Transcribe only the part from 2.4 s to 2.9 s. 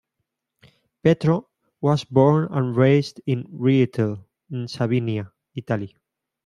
and